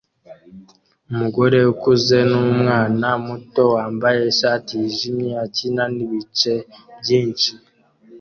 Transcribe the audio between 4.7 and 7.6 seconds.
yijimye akina nibice byinshi